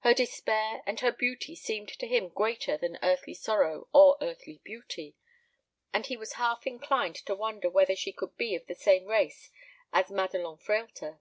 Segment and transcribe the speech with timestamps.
[0.00, 5.16] Her despair and her beauty seemed to him greater than earthly sorrow or earthly beauty;
[5.90, 9.50] and he was half inclined to wonder whether she could be of the same race
[9.90, 11.18] as Madelon Frehlter.